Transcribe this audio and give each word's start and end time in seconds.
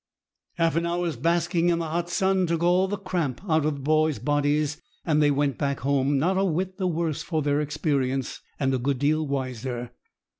Half 0.55 0.77
an 0.77 0.87
hour's 0.87 1.15
basking 1.15 1.69
in 1.69 1.77
the 1.77 1.87
hot 1.87 2.09
sun 2.09 2.47
took 2.47 2.63
all 2.63 2.87
the 2.87 2.97
cramp 2.97 3.39
out 3.47 3.65
of 3.67 3.75
the 3.75 3.81
boys' 3.81 4.17
bodies, 4.17 4.81
and 5.05 5.21
they 5.21 5.29
went 5.29 5.59
back 5.59 5.81
home, 5.81 6.17
not 6.17 6.39
a 6.39 6.43
whit 6.43 6.79
the 6.79 6.87
worse 6.87 7.21
for 7.21 7.43
their 7.43 7.61
experience, 7.61 8.41
and 8.59 8.73
a 8.73 8.79
good 8.79 8.97
deal 8.97 9.27
wiser. 9.27 9.91